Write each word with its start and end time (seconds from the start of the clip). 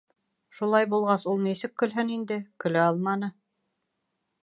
Шулай 0.59 0.87
булғас, 0.93 1.27
ул 1.33 1.45
нисек 1.49 1.77
көлһөн 1.83 2.11
инде, 2.17 2.41
көлә 2.65 2.89
алманы. 2.93 3.33